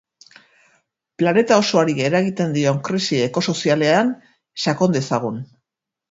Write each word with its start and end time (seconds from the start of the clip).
Planeta 1.23 1.57
osoari 1.63 1.93
eragiten 2.05 2.55
dion 2.55 2.79
krisi 2.87 3.19
ekosozialean 3.25 4.09
sakon 4.65 4.97
dezagun. 4.97 5.37